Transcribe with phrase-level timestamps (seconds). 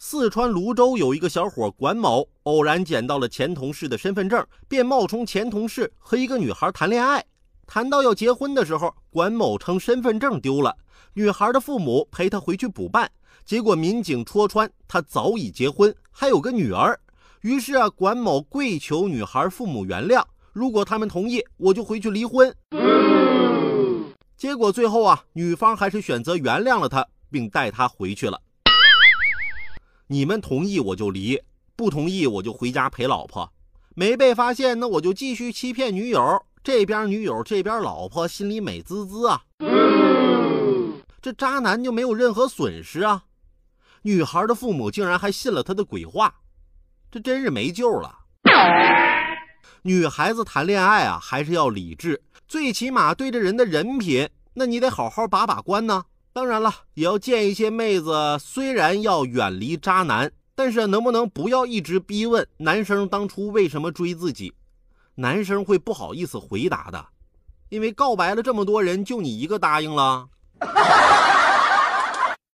[0.00, 7.24] 四川泸州有一个小伙管某，偶然捡到了前同事的身份证，便冒充前同事和一个女孩谈恋爱。
[7.66, 10.72] 谈到要结婚的时候，管某称身份证丢了，
[11.14, 13.10] 女孩的父母陪他回去补办。
[13.44, 16.98] 结果民警戳穿他早已结婚，还有个女儿。
[17.40, 20.22] 于是啊，管某跪求女孩父母原谅，
[20.52, 22.54] 如果他们同意，我就回去离婚。
[24.36, 28.40] 结果最后啊，女方还是选择原谅了他，并带他回去了。
[30.10, 31.38] 你们同意我就离，
[31.76, 33.52] 不同意我就回家陪老婆。
[33.94, 36.42] 没被发现，那我就继续欺骗女友。
[36.64, 39.42] 这边女友，这边老婆，心里美滋滋啊。
[41.20, 43.24] 这渣男就没有任何损失啊。
[44.02, 46.36] 女孩的父母竟然还信了他的鬼话，
[47.10, 48.20] 这真是没救了。
[49.82, 56.04] 女孩子谈恋爱啊，还是要理智，最起码对这人的人品，那你得好好把把关呢。
[56.38, 64.54] 当然了，也要见一些妹子，虽然要远离渣男，但是能不能不要一直逼问男生当初为什么追自己？
[65.16, 67.04] 男生会不好意思回答的，
[67.70, 70.28] 因为告白了这么多人，就你一个答应了。